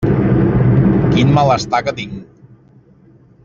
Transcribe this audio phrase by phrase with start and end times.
[1.11, 2.17] Quin malestar que tinc!